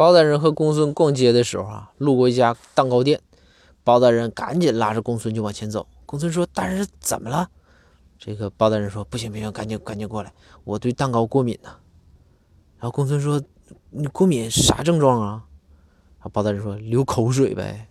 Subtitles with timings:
[0.00, 3.20] 包大人和公孙逛街的时候啊路过一家蛋糕店
[3.84, 5.86] 包大人赶紧拉着公孙就往前走。
[6.06, 7.50] 公孙说大人怎么了？
[8.18, 10.32] 这个包大人说不行不行赶紧赶紧过来
[10.64, 11.76] 我对蛋糕过敏呢。
[12.78, 13.42] 然后公孙说
[13.90, 15.44] 你过敏啥症状啊？
[16.16, 17.89] 然后包大人说流口水呗。